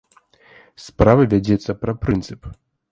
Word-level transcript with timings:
Справа 0.85 1.29
вядзецца 1.35 1.79
пра 1.85 1.93
прынцып. 2.05 2.41